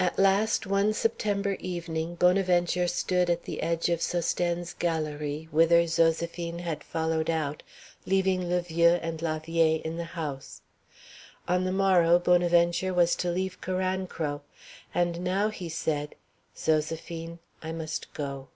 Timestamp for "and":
9.00-9.22, 14.92-15.20